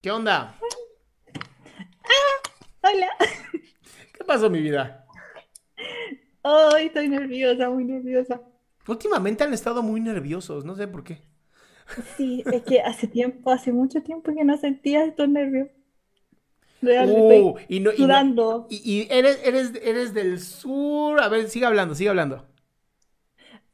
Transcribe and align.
¿Qué 0.00 0.10
onda? 0.10 0.54
Hola. 2.82 3.08
¿Qué 4.12 4.24
pasó, 4.24 4.48
mi 4.50 4.60
vida? 4.60 5.04
Ay, 6.42 6.86
estoy 6.86 7.08
nerviosa, 7.08 7.68
muy 7.70 7.84
nerviosa. 7.84 8.40
Últimamente 8.86 9.44
han 9.44 9.52
estado 9.52 9.82
muy 9.82 10.00
nerviosos, 10.00 10.64
no 10.64 10.74
sé 10.74 10.88
por 10.88 11.04
qué. 11.04 11.22
Sí, 12.16 12.44
es 12.50 12.62
que 12.62 12.80
hace 12.80 13.06
tiempo, 13.06 13.50
hace 13.50 13.72
mucho 13.72 14.02
tiempo 14.02 14.34
que 14.34 14.44
no 14.44 14.56
sentía 14.56 15.04
estos 15.04 15.28
nervios. 15.28 15.68
Real, 16.80 17.08
Uh, 17.10 17.56
estoy 17.58 17.66
y 17.76 17.80
no, 17.80 17.90
y, 17.92 18.06
no- 18.06 18.66
y- 18.70 18.82
y 19.02 19.08
eres, 19.10 19.40
eres, 19.44 19.72
eres 19.82 20.14
del 20.14 20.40
sur. 20.40 21.20
A 21.20 21.28
ver, 21.28 21.48
sigue 21.48 21.66
hablando, 21.66 21.94
sigue 21.94 22.10
hablando. 22.10 22.46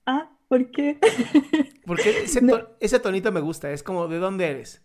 Ah, 0.07 0.31
¿por 0.49 0.71
qué? 0.71 0.99
Porque 1.87 2.11
ese, 2.25 2.41
No. 2.41 2.69
ese 2.81 2.99
tonito 3.01 3.31
me 3.33 3.41
gusta. 3.41 3.71
Es 3.73 3.83
como, 3.83 4.09
¿de 4.09 4.19
dónde 4.19 4.47
eres? 4.49 4.83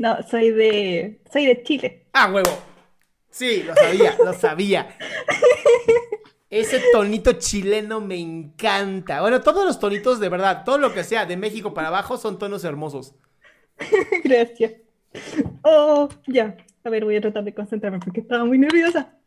No, 0.00 0.16
soy 0.22 0.50
de, 0.50 1.20
soy 1.30 1.44
de 1.44 1.62
Chile. 1.62 2.06
¡Ah, 2.14 2.32
huevo! 2.32 2.48
Sí, 3.28 3.62
lo 3.64 3.74
sabía, 3.74 4.16
lo 4.24 4.32
sabía. 4.32 4.96
Ese 6.48 6.80
tonito 6.90 7.34
chileno 7.34 8.00
me 8.00 8.16
encanta. 8.18 9.20
Bueno, 9.20 9.42
todos 9.42 9.66
los 9.66 9.78
tonitos, 9.78 10.18
de 10.18 10.30
verdad, 10.30 10.64
todo 10.64 10.78
lo 10.78 10.94
que 10.94 11.04
sea 11.04 11.26
de 11.26 11.36
México 11.36 11.74
para 11.74 11.88
abajo 11.88 12.16
son 12.16 12.38
tonos 12.38 12.64
hermosos. 12.64 13.14
Gracias. 14.24 14.72
Oh, 15.64 16.08
ya. 16.26 16.56
A 16.82 16.88
ver, 16.88 17.04
voy 17.04 17.16
a 17.16 17.20
tratar 17.20 17.44
de 17.44 17.52
concentrarme 17.52 17.98
porque 17.98 18.20
estaba 18.20 18.46
muy 18.46 18.56
nerviosa. 18.56 19.18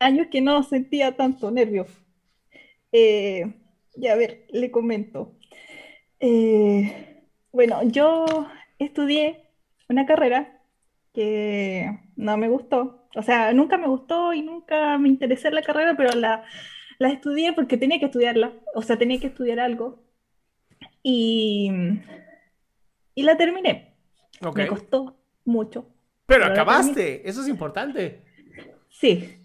Años 0.00 0.26
que 0.28 0.40
no 0.40 0.64
sentía 0.64 1.16
tanto 1.16 1.52
nervio. 1.52 1.86
Eh, 2.90 3.54
ya, 3.94 4.14
a 4.14 4.16
ver, 4.16 4.44
le 4.50 4.72
comento. 4.72 5.36
Eh, 6.18 7.22
bueno, 7.52 7.80
yo 7.84 8.26
estudié 8.80 9.51
una 9.88 10.06
carrera 10.06 10.60
que 11.12 12.00
no 12.16 12.36
me 12.36 12.48
gustó. 12.48 13.08
O 13.14 13.22
sea, 13.22 13.52
nunca 13.52 13.76
me 13.76 13.88
gustó 13.88 14.32
y 14.32 14.42
nunca 14.42 14.96
me 14.98 15.08
interesé 15.08 15.48
en 15.48 15.56
la 15.56 15.62
carrera, 15.62 15.94
pero 15.96 16.18
la, 16.18 16.44
la 16.98 17.08
estudié 17.08 17.52
porque 17.52 17.76
tenía 17.76 17.98
que 17.98 18.06
estudiarla. 18.06 18.52
O 18.74 18.82
sea, 18.82 18.96
tenía 18.96 19.20
que 19.20 19.26
estudiar 19.26 19.60
algo. 19.60 20.02
Y, 21.02 21.70
y 23.14 23.22
la 23.22 23.36
terminé. 23.36 23.96
Me 24.54 24.66
costó 24.66 25.16
mucho. 25.44 25.86
Pero 26.26 26.46
acabaste, 26.46 27.28
eso 27.28 27.42
es 27.42 27.48
importante. 27.48 28.24
Sí, 28.88 29.38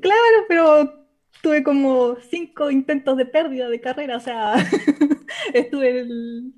claro, 0.00 0.44
pero 0.48 1.06
tuve 1.42 1.62
como 1.62 2.16
cinco 2.30 2.70
intentos 2.70 3.16
de 3.16 3.26
pérdida 3.26 3.68
de 3.68 3.80
carrera, 3.80 4.16
o 4.16 4.20
sea, 4.20 4.54
estuve 5.54 6.00
el... 6.00 6.54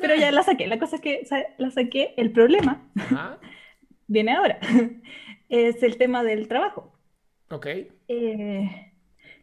Pero 0.00 0.14
ya 0.14 0.30
la 0.30 0.42
saqué, 0.42 0.66
la 0.66 0.78
cosa 0.78 0.96
es 0.96 1.02
que 1.02 1.26
la 1.58 1.70
saqué, 1.70 2.14
el 2.16 2.32
problema 2.32 2.90
Ajá. 2.96 3.38
viene 4.06 4.32
ahora, 4.32 4.58
es 5.48 5.82
el 5.82 5.96
tema 5.96 6.22
del 6.22 6.48
trabajo. 6.48 6.92
Ok. 7.50 7.66
Eh, 8.08 8.92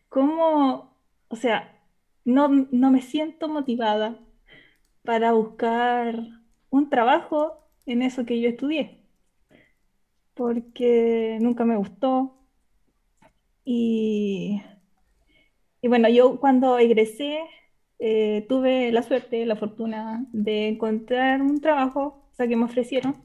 ¿cómo, 0.10 0.96
o 1.28 1.36
sea, 1.36 1.80
no, 2.26 2.48
no 2.72 2.92
me 2.92 3.02
siento 3.02 3.48
motivada 3.48 4.20
para 5.04 5.34
buscar 5.34 6.16
un 6.70 6.90
trabajo 6.90 7.68
en 7.86 8.02
eso 8.02 8.26
que 8.26 8.40
yo 8.40 8.50
estudié? 8.50 9.02
Porque 10.34 11.38
nunca 11.42 11.66
me 11.66 11.76
gustó. 11.76 12.38
Y, 13.64 14.62
y 15.82 15.88
bueno, 15.88 16.10
yo 16.10 16.40
cuando 16.40 16.78
egresé 16.80 17.42
eh, 18.02 18.46
tuve 18.50 18.92
la 18.92 19.04
suerte, 19.04 19.46
la 19.46 19.56
fortuna 19.56 20.26
de 20.34 20.70
encontrar 20.70 21.42
un 21.42 21.62
trabajo, 21.62 22.28
o 22.32 22.36
sea, 22.36 22.48
que 22.50 22.58
me 22.58 22.66
ofrecieron. 22.66 23.16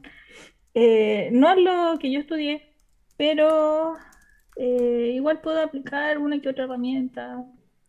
Eh, 0.74 1.30
no 1.32 1.50
es 1.50 1.58
lo 1.58 1.98
que 1.98 2.12
yo 2.12 2.20
estudié, 2.20 2.74
pero 3.16 3.96
eh, 4.56 5.12
igual 5.14 5.40
puedo 5.40 5.62
aplicar 5.62 6.18
una 6.18 6.40
que 6.40 6.50
otra 6.50 6.64
herramienta 6.64 7.44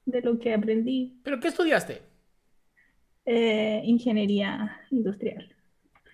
de 0.05 0.21
lo 0.21 0.39
que 0.39 0.53
aprendí. 0.53 1.19
¿Pero 1.23 1.39
qué 1.39 1.49
estudiaste? 1.49 2.01
Eh, 3.25 3.81
ingeniería 3.83 4.79
industrial. 4.89 5.53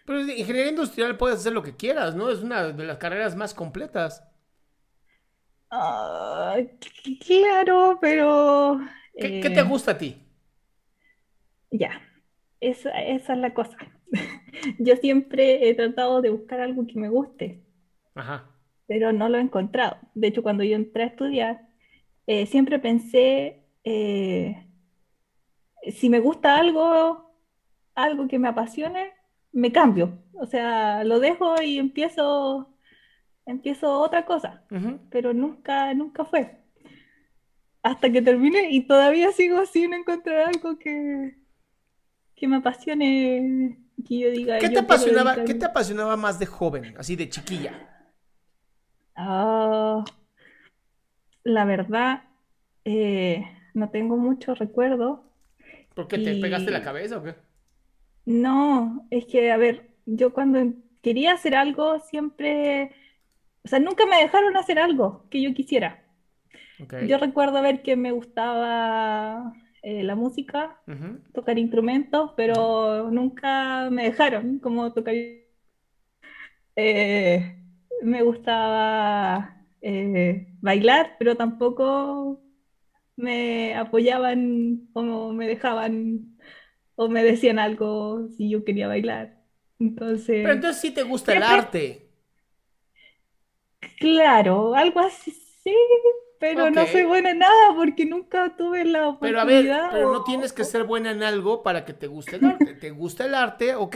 Pero 0.06 0.26
de 0.26 0.38
ingeniería 0.38 0.70
industrial 0.72 1.18
puedes 1.18 1.40
hacer 1.40 1.54
lo 1.54 1.64
que 1.64 1.76
quieras, 1.76 2.16
¿no? 2.16 2.30
Es 2.30 2.40
una 2.40 2.72
de 2.72 2.86
las 2.86 2.98
carreras 2.98 3.36
más 3.36 3.54
completas. 3.54 4.24
C- 7.04 7.18
claro, 7.20 7.98
pero... 8.02 8.80
¿Qué, 9.20 9.28
eh, 9.28 9.42
qué 9.42 9.50
te 9.50 9.62
gusta 9.64 9.92
a 9.92 9.98
ti? 9.98 10.22
Ya, 11.74 11.90
esa, 12.60 12.92
esa 13.02 13.34
es 13.34 13.40
la 13.40 13.54
cosa. 13.56 13.76
Yo 14.78 14.96
siempre 14.98 15.68
he 15.68 15.74
tratado 15.74 16.22
de 16.22 16.30
buscar 16.30 16.60
algo 16.60 16.86
que 16.86 17.00
me 17.00 17.10
guste, 17.10 17.64
Ajá. 18.14 18.48
pero 18.86 19.12
no 19.12 19.28
lo 19.28 19.40
he 19.40 19.42
encontrado. 19.42 19.98
De 20.14 20.28
hecho, 20.28 20.44
cuando 20.44 20.64
yo 20.64 20.76
entré 20.76 21.04
a 21.04 21.08
estudiar, 21.08 21.68
eh, 22.28 22.46
siempre 22.46 22.78
pensé, 22.78 23.64
eh, 23.84 24.68
si 25.92 26.12
me 26.12 26.20
gusta 26.20 26.58
algo, 26.58 27.36
algo 27.96 28.28
que 28.28 28.38
me 28.38 28.50
apasione, 28.50 29.12
me 29.52 29.72
cambio. 29.72 30.20
O 30.34 30.46
sea, 30.46 31.04
lo 31.04 31.20
dejo 31.20 31.60
y 31.60 31.80
empiezo, 31.80 32.78
empiezo 33.48 34.00
otra 34.00 34.26
cosa, 34.26 34.64
pero 35.10 35.34
nunca, 35.34 35.92
nunca 35.96 36.24
fue. 36.24 36.60
Hasta 37.82 38.12
que 38.12 38.22
terminé 38.22 38.70
y 38.70 38.82
todavía 38.86 39.32
sigo 39.32 39.66
sin 39.66 39.96
encontrar 39.96 40.50
algo 40.54 40.78
que, 40.78 41.43
que 42.44 42.48
me 42.50 42.58
apasione, 42.58 43.80
que 44.06 44.20
yo 44.20 44.30
diga, 44.30 44.60
¿Qué 44.60 44.68
yo 44.68 44.74
te 44.74 44.80
apasionaba, 44.80 45.44
qué 45.46 45.54
te 45.54 45.66
apasionaba 45.66 46.18
más 46.18 46.40
de 46.40 46.46
joven, 46.46 46.94
así 46.98 47.16
de 47.16 47.30
chiquilla? 47.30 47.74
Ah, 49.16 50.04
la 51.44 51.66
verdad, 51.66 52.24
eh, 52.86 53.46
no 53.74 53.90
tengo 53.90 54.18
mucho 54.18 54.56
recuerdo. 54.56 55.24
¿Por 55.96 56.08
qué 56.08 56.18
te 56.20 56.36
pegaste 56.36 56.72
la 56.72 56.82
cabeza 56.82 57.18
o 57.18 57.24
qué? 57.24 57.36
No, 58.26 59.08
es 59.12 59.26
que, 59.26 59.52
a 59.52 59.58
ver, 59.58 59.90
yo 60.06 60.34
cuando 60.34 60.60
quería 61.02 61.34
hacer 61.34 61.56
algo 61.56 62.00
siempre, 62.00 62.92
o 63.66 63.68
sea, 63.70 63.80
nunca 63.80 64.06
me 64.06 64.18
dejaron 64.18 64.58
hacer 64.58 64.80
algo 64.80 65.28
que 65.30 65.42
yo 65.42 65.54
quisiera. 65.54 66.04
Yo 67.00 67.18
recuerdo 67.20 67.62
ver 67.62 67.84
que 67.84 67.96
me 67.98 68.12
gustaba 68.12 69.54
eh, 69.84 70.04
la 70.04 70.16
música, 70.16 70.82
tocar 71.34 71.58
instrumentos, 71.60 72.32
pero 72.38 73.12
nunca 73.12 73.90
me 73.92 74.06
dejaron 74.06 74.60
como 74.60 74.94
tocar. 74.94 75.16
Eh, 76.76 77.56
me 78.02 78.24
gustaba 78.24 79.66
eh, 79.82 80.48
bailar, 80.62 81.16
pero 81.20 81.38
tampoco 81.38 82.42
me 83.16 83.76
apoyaban 83.76 84.90
o 84.94 85.34
me 85.34 85.48
dejaban 85.48 86.38
o 86.96 87.10
me 87.10 87.24
decían 87.24 87.60
algo 87.60 88.30
si 88.38 88.50
yo 88.50 88.64
quería 88.66 88.88
bailar. 88.88 89.38
Entonces, 89.80 90.44
Pero 90.44 90.54
entonces 90.54 90.82
sí 90.82 90.92
te 90.92 91.04
gusta 91.04 91.34
el 91.34 91.44
arte. 91.44 92.10
claro, 94.00 94.76
algo 94.76 95.00
así, 95.00 95.32
sí, 95.32 95.74
pero 96.44 96.70
no 96.70 96.86
soy 96.88 97.06
buena 97.06 97.32
en 97.32 97.40
nada 97.40 97.74
porque 97.74 98.06
nunca 98.06 98.54
tuve 98.58 98.84
la 98.84 99.18
Pero 99.22 99.40
a 99.40 99.46
ver, 99.46 99.60
oportunidad 99.60 99.92
pero 99.92 100.12
no 100.12 100.26
tienes 100.26 100.52
que 100.52 100.66
ser 100.66 100.84
buena 100.84 101.12
en 101.12 101.24
algo 101.24 101.64
para 101.64 101.86
que 101.86 101.94
te 101.94 102.08
guste 102.08 102.36
el 102.36 102.44
arte. 102.44 102.74
¿Te 102.74 102.92
gusta 102.92 103.26
el 103.26 103.34
arte? 103.34 103.76
Ok. 103.76 103.96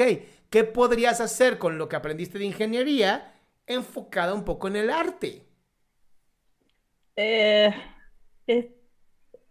¿Qué 0.49 0.63
podrías 0.63 1.19
hacer 1.19 1.57
con 1.57 1.77
lo 1.77 1.89
que 1.89 1.97
aprendiste 1.97 2.39
de 2.39 2.45
ingeniería 2.45 3.33
enfocada 3.65 4.33
un 4.33 4.45
poco 4.45 4.69
en 4.69 4.77
el 4.77 4.89
arte? 4.89 5.45
Eh, 7.17 7.73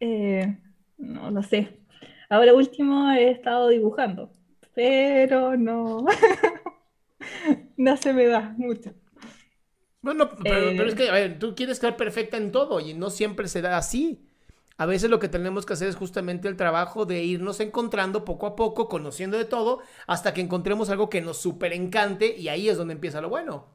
eh, 0.01 0.57
no 0.97 1.31
lo 1.31 1.43
sé. 1.43 1.79
Ahora 2.31 2.55
último 2.55 3.11
he 3.11 3.31
estado 3.31 3.69
dibujando, 3.69 4.33
pero 4.75 5.55
no, 5.55 6.07
no 7.77 7.97
se 7.99 8.15
me 8.15 8.27
da 8.27 8.55
mucho. 8.57 8.95
Bueno, 10.07 10.31
pero, 10.31 10.71
Eh. 10.71 10.77
pero 10.77 10.89
es 10.89 10.95
que, 10.95 11.09
a 11.11 11.13
ver, 11.13 11.39
tú 11.39 11.55
quieres 11.55 11.79
ser 11.79 11.97
perfecta 11.97 12.37
en 12.37 12.53
todo 12.53 12.81
y 12.81 12.95
no 12.95 13.11
siempre 13.11 13.49
se 13.49 13.63
da 13.63 13.77
así. 13.77 14.25
A 14.79 14.87
veces 14.87 15.11
lo 15.11 15.19
que 15.21 15.29
tenemos 15.29 15.67
que 15.67 15.73
hacer 15.75 15.89
es 15.89 15.97
justamente 15.97 16.49
el 16.49 16.57
trabajo 16.57 17.07
de 17.07 17.25
irnos 17.25 17.61
encontrando 17.61 18.25
poco 18.25 18.47
a 18.47 18.57
poco, 18.57 18.89
conociendo 18.89 19.39
de 19.39 19.45
todo, 19.47 19.81
hasta 20.07 20.35
que 20.35 20.43
encontremos 20.43 20.91
algo 20.91 21.11
que 21.11 21.23
nos 21.23 21.39
súper 21.39 21.73
encante 21.73 22.37
y 22.37 22.49
ahí 22.49 22.69
es 22.69 22.77
donde 22.79 22.95
empieza 22.95 23.21
lo 23.23 23.31
bueno. 23.31 23.67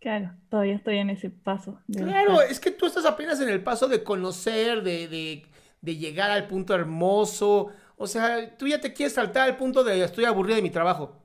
Claro, 0.00 0.34
todavía 0.48 0.76
estoy 0.76 0.96
en 0.98 1.10
ese 1.10 1.28
paso. 1.30 1.82
Claro, 1.94 2.42
es 2.42 2.60
que 2.60 2.70
tú 2.70 2.86
estás 2.86 3.06
apenas 3.06 3.40
en 3.40 3.48
el 3.48 3.62
paso 3.62 3.88
de 3.88 4.04
conocer, 4.04 4.82
de, 4.82 5.08
de, 5.08 5.46
de 5.80 5.96
llegar 5.96 6.30
al 6.30 6.46
punto 6.46 6.74
hermoso. 6.74 7.68
O 7.96 8.06
sea, 8.06 8.56
tú 8.58 8.66
ya 8.68 8.80
te 8.80 8.92
quieres 8.92 9.14
saltar 9.14 9.48
al 9.48 9.56
punto 9.56 9.82
de 9.84 10.04
estoy 10.04 10.24
aburrido 10.26 10.56
de 10.56 10.62
mi 10.62 10.70
trabajo. 10.70 11.22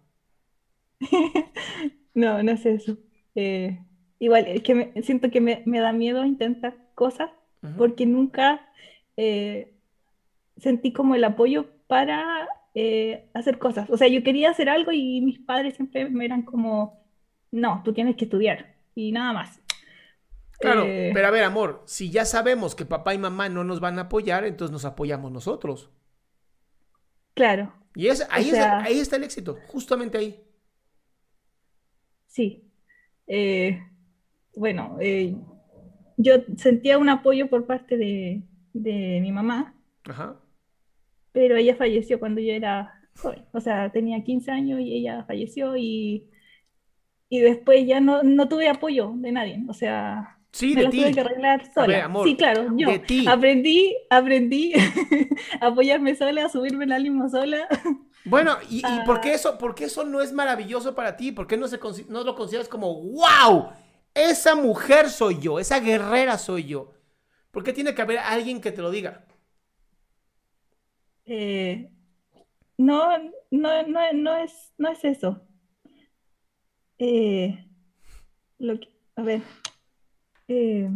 No, 2.14 2.44
no 2.44 2.52
es 2.52 2.66
eso. 2.66 2.98
Eh, 3.36 3.80
igual, 4.20 4.48
es 4.48 4.64
que 4.64 4.76
me- 4.76 5.04
siento 5.04 5.30
que 5.32 5.42
me, 5.42 5.64
me 5.66 5.80
da 5.80 5.94
miedo 5.94 6.26
intentar 6.26 6.76
cosas 6.96 7.32
porque 7.76 8.06
nunca 8.06 8.62
eh, 9.18 9.74
sentí 10.58 10.94
como 10.94 11.16
el 11.16 11.24
apoyo 11.24 11.68
para 11.88 12.48
eh, 12.76 13.30
hacer 13.34 13.60
cosas. 13.60 13.90
O 13.90 13.98
sea, 13.98 14.08
yo 14.10 14.24
quería 14.24 14.52
hacer 14.52 14.70
algo 14.70 14.92
y 14.94 15.22
mis 15.22 15.40
padres 15.40 15.76
siempre 15.76 16.10
me 16.10 16.26
eran 16.26 16.44
como, 16.44 17.02
no, 17.52 17.82
tú 17.86 17.94
tienes 17.94 18.16
que 18.18 18.26
estudiar 18.26 18.76
y 18.96 19.12
nada 19.12 19.34
más. 19.34 19.62
Claro, 20.60 21.10
pero 21.12 21.28
a 21.28 21.32
ver, 21.32 21.44
amor, 21.44 21.84
si 21.88 22.10
ya 22.12 22.24
sabemos 22.26 22.74
que 22.76 22.86
papá 22.86 23.14
y 23.14 23.18
mamá 23.18 23.50
no 23.50 23.64
nos 23.66 23.80
van 23.82 23.98
a 24.00 24.04
apoyar, 24.04 24.46
entonces 24.46 24.72
nos 24.72 24.86
apoyamos 24.86 25.32
nosotros. 25.32 25.90
claro, 27.34 27.74
Y 27.94 28.08
es, 28.08 28.26
ahí, 28.30 28.50
es- 28.50 28.58
sea- 28.58 28.80
ahí 28.80 29.00
está 29.00 29.16
el 29.18 29.24
éxito, 29.24 29.64
justamente 29.68 30.18
ahí. 30.18 30.44
sí. 32.28 32.71
Eh, 33.34 33.80
bueno, 34.56 34.98
eh, 35.00 35.36
yo 36.18 36.34
sentía 36.58 36.98
un 36.98 37.08
apoyo 37.10 37.50
por 37.50 37.66
parte 37.66 37.96
de, 37.98 38.44
de 38.74 39.20
mi 39.22 39.32
mamá. 39.32 39.74
Ajá. 40.04 40.36
pero 41.32 41.56
ella 41.56 41.76
falleció 41.76 42.20
cuando 42.20 42.42
yo 42.42 42.52
era 42.54 42.94
joven, 43.16 43.46
o 43.54 43.62
sea, 43.62 43.92
tenía 43.92 44.24
15 44.24 44.52
años 44.52 44.80
y 44.82 44.96
ella 44.96 45.24
falleció 45.26 45.78
y, 45.78 46.28
y 47.30 47.40
después 47.40 47.86
ya 47.88 48.00
no, 48.02 48.24
no 48.24 48.50
tuve 48.50 48.68
apoyo 48.68 49.14
de 49.16 49.32
nadie, 49.32 49.64
o 49.70 49.74
sea, 49.74 50.38
Sí, 50.52 50.76
me 50.76 50.76
de 50.76 50.84
las 50.84 50.92
tuve 50.92 51.06
ti. 51.08 51.14
que 51.14 51.22
arreglar 51.22 51.74
sola. 51.74 51.88
ver, 51.88 52.02
amor, 52.02 52.28
Sí, 52.28 52.36
claro, 52.36 52.68
yo 52.76 53.00
ti. 53.08 53.26
aprendí, 53.28 53.96
aprendí 54.10 54.74
a 55.62 55.68
apoyarme 55.68 56.16
sola, 56.16 56.46
a 56.46 56.50
subirme 56.50 56.84
al 56.86 56.92
ánimo 56.92 57.30
sola. 57.30 57.68
Bueno, 58.26 58.58
¿y, 58.70 58.80
y 58.80 58.82
Ah. 58.84 59.04
por, 59.06 59.20
qué 59.22 59.34
eso, 59.34 59.58
por 59.58 59.74
qué 59.76 59.86
eso 59.86 60.04
no 60.04 60.22
es 60.22 60.32
maravilloso 60.32 60.94
para 60.94 61.16
ti? 61.18 61.32
¿Por 61.32 61.48
qué 61.48 61.58
no, 61.58 61.68
se, 61.68 61.80
no 62.10 62.24
lo 62.24 62.36
consideras 62.36 62.68
como, 62.70 62.94
wow, 62.94 63.70
esa 64.14 64.56
mujer 64.56 65.10
soy 65.10 65.40
yo, 65.40 65.60
esa 65.60 65.80
guerrera 65.80 66.38
soy 66.38 66.66
yo? 66.66 66.92
¿Por 67.52 67.64
qué 67.64 67.74
tiene 67.74 67.96
que 67.96 68.02
haber 68.02 68.20
alguien 68.20 68.62
que 68.62 68.72
te 68.72 68.82
lo 68.82 68.92
diga? 68.92 69.26
Eh, 71.26 71.90
no, 72.78 73.18
no, 73.52 73.88
no, 73.88 74.14
no 74.14 74.36
es, 74.38 74.74
no 74.78 74.90
es 74.90 75.04
eso. 75.04 75.42
Eh, 77.00 77.68
lo 78.60 78.80
que- 78.80 78.90
a 79.16 79.24
ver, 79.24 79.42
eh, 80.48 80.90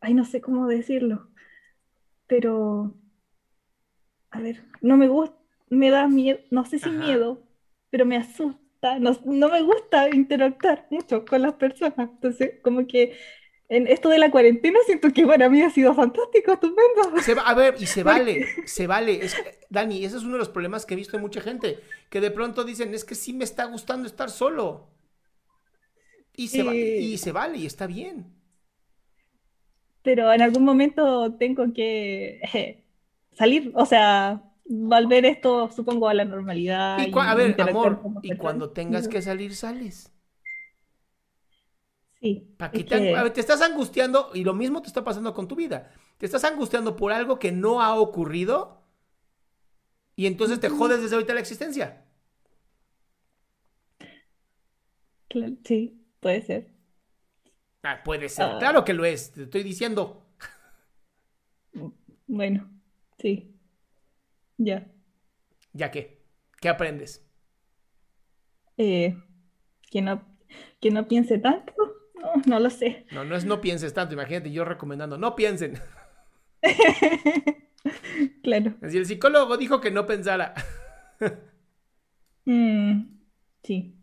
ay, 0.00 0.14
no 0.14 0.24
sé 0.24 0.40
cómo 0.40 0.66
decirlo, 0.66 1.28
pero, 2.26 2.94
a 4.30 4.40
ver, 4.40 4.64
no 4.80 4.96
me 4.96 5.08
gusta, 5.08 5.36
me 5.70 5.90
da 5.90 6.08
miedo, 6.08 6.40
no 6.50 6.64
sé 6.64 6.78
si 6.78 6.90
Ajá. 6.90 6.92
miedo, 6.92 7.42
pero 7.90 8.06
me 8.06 8.16
asusta, 8.16 8.98
no, 8.98 9.12
no 9.24 9.48
me 9.48 9.62
gusta 9.62 10.10
interactuar 10.10 10.86
mucho 10.90 11.24
con 11.24 11.42
las 11.42 11.54
personas, 11.54 11.94
entonces 12.10 12.60
como 12.62 12.86
que 12.86 13.16
en 13.68 13.86
esto 13.88 14.08
de 14.08 14.18
la 14.18 14.30
cuarentena 14.30 14.78
siento 14.86 15.12
que 15.12 15.26
para 15.26 15.48
mí 15.50 15.62
ha 15.62 15.70
sido 15.70 15.94
fantástico, 15.94 16.52
estupendo. 16.52 17.12
Se 17.14 17.34
va, 17.34 17.42
a 17.42 17.54
ver, 17.54 17.76
y 17.80 17.86
se 17.86 18.02
vale, 18.04 18.60
se 18.64 18.86
vale. 18.86 19.24
Es, 19.24 19.42
Dani, 19.70 20.04
ese 20.04 20.16
es 20.18 20.22
uno 20.22 20.34
de 20.34 20.38
los 20.40 20.48
problemas 20.50 20.84
que 20.86 20.94
he 20.94 20.96
visto 20.96 21.16
en 21.16 21.22
mucha 21.22 21.40
gente, 21.40 21.82
que 22.10 22.20
de 22.20 22.30
pronto 22.30 22.64
dicen, 22.64 22.94
es 22.94 23.04
que 23.04 23.14
sí 23.14 23.32
me 23.32 23.44
está 23.44 23.64
gustando 23.64 24.06
estar 24.06 24.30
solo. 24.30 24.88
Y 26.36 26.48
se, 26.48 26.62
va- 26.62 26.76
Y- 26.96 27.14
y 27.14 27.18
se 27.18 27.32
vale, 27.32 27.58
y 27.58 27.66
está 27.66 27.86
bien. 27.88 28.32
pero 30.02 30.32
en 30.32 30.42
algún 30.42 30.64
momento 30.64 31.34
tengo 31.38 31.72
que 31.72 32.40
eh, 32.54 32.84
salir, 33.36 33.72
o 33.74 33.86
sea, 33.86 34.42
volver 34.64 35.24
esto, 35.26 35.70
supongo, 35.70 36.08
a 36.08 36.14
la 36.14 36.24
normalidad 36.24 36.98
Y 37.06 37.12
cua- 37.12 37.28
a 37.28 37.34
ver, 37.34 37.60
amor, 37.60 38.00
y 38.22 38.36
cuando 38.36 38.70
tengas 38.70 39.08
que 39.08 39.22
salir, 39.22 39.54
sales. 39.54 40.12
Sí, 42.20 42.42
¿Para 42.56 42.72
te, 42.72 43.14
a 43.16 43.22
ver, 43.22 43.32
te 43.32 43.40
estás 43.40 43.60
angustiando 43.60 44.30
y 44.34 44.42
lo 44.42 44.54
mismo 44.54 44.80
te 44.80 44.88
está 44.88 45.04
pasando 45.04 45.34
con 45.34 45.46
tu 45.46 45.54
vida. 45.56 45.92
Te 46.18 46.24
estás 46.26 46.44
angustiando 46.44 46.96
por 46.96 47.12
algo 47.12 47.38
que 47.38 47.52
no 47.52 47.82
ha 47.82 47.94
ocurrido 47.94 48.82
y 50.16 50.26
entonces 50.26 50.60
te 50.60 50.68
jodes 50.68 51.00
desde 51.00 51.14
ahorita 51.14 51.34
la 51.34 51.40
existencia. 51.40 52.02
Sí, 55.64 56.00
puede 56.20 56.40
ser. 56.42 56.70
Ah, 57.82 58.02
puede 58.04 58.28
ser, 58.28 58.46
Ah. 58.46 58.58
claro 58.58 58.84
que 58.84 58.92
lo 58.92 59.04
es, 59.04 59.32
te 59.32 59.44
estoy 59.44 59.62
diciendo. 59.62 60.22
Bueno, 62.26 62.68
sí, 63.26 63.58
ya. 64.56 64.86
¿Ya 65.72 65.90
qué? 65.90 66.22
¿Qué 66.60 66.68
aprendes? 66.68 67.28
Eh, 68.76 69.16
que 69.90 70.00
no, 70.00 70.22
que 70.80 70.92
no 70.92 71.08
piense 71.08 71.38
tanto, 71.38 71.72
no, 72.14 72.30
no 72.46 72.60
lo 72.60 72.70
sé. 72.70 73.04
No, 73.10 73.24
no 73.24 73.34
es 73.34 73.44
no 73.44 73.60
pienses 73.60 73.92
tanto, 73.94 74.14
imagínate 74.14 74.52
yo 74.52 74.64
recomendando, 74.64 75.18
no 75.18 75.34
piensen. 75.34 75.74
Claro. 78.42 78.74
Si 78.88 78.96
el 78.96 79.06
psicólogo 79.06 79.56
dijo 79.56 79.80
que 79.80 79.90
no 79.90 80.06
pensara. 80.06 80.54
Mm, 82.48 83.18
sí. 83.64 83.96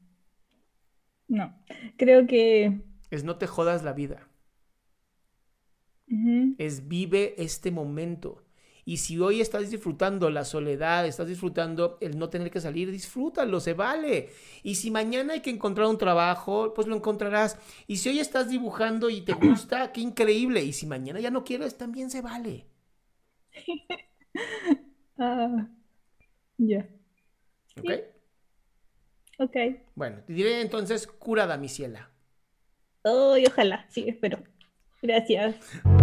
No, 1.29 1.57
creo 1.97 2.27
que... 2.27 2.81
Es 3.09 3.23
no 3.23 3.37
te 3.37 3.47
jodas 3.47 3.83
la 3.83 3.93
vida. 3.93 4.27
es 6.57 6.89
vive 6.89 7.35
este 7.37 7.71
momento. 7.71 8.43
Y 8.85 8.97
si 8.97 9.19
hoy 9.19 9.39
estás 9.39 9.69
disfrutando 9.69 10.29
la 10.29 10.43
soledad, 10.43 11.05
estás 11.05 11.27
disfrutando 11.27 11.97
el 12.01 12.17
no 12.17 12.29
tener 12.29 12.51
que 12.51 12.59
salir, 12.59 12.91
disfrútalo, 12.91 13.59
se 13.59 13.73
vale. 13.73 14.29
Y 14.61 14.75
si 14.75 14.91
mañana 14.91 15.33
hay 15.33 15.39
que 15.39 15.49
encontrar 15.49 15.87
un 15.87 15.97
trabajo, 15.97 16.73
pues 16.73 16.87
lo 16.87 16.95
encontrarás. 16.95 17.57
Y 17.87 17.97
si 17.97 18.09
hoy 18.09 18.19
estás 18.19 18.49
dibujando 18.49 19.09
y 19.09 19.21
te 19.21 19.33
gusta, 19.33 19.91
qué 19.91 20.01
increíble. 20.01 20.63
Y 20.63 20.73
si 20.73 20.85
mañana 20.85 21.19
ya 21.19 21.31
no 21.31 21.43
quieres, 21.43 21.77
también 21.77 22.09
se 22.09 22.21
vale. 22.21 22.67
ah, 25.17 25.67
ya, 26.57 26.89
¿Ok? 27.77 27.89
ok. 29.39 29.57
Bueno, 29.95 30.23
te 30.25 30.33
diré 30.33 30.61
entonces, 30.61 31.07
cura 31.07 31.47
damisela. 31.47 32.09
Ay, 33.03 33.45
ojalá, 33.47 33.85
sí, 33.89 34.05
espero. 34.07 34.39
Gracias. 35.01 35.55